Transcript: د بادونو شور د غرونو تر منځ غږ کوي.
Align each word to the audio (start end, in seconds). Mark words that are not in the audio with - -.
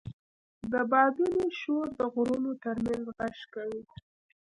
د 0.71 0.73
بادونو 0.91 1.43
شور 1.59 1.87
د 1.99 2.01
غرونو 2.13 2.51
تر 2.63 2.75
منځ 2.85 3.03
غږ 3.17 3.37
کوي. 3.53 3.83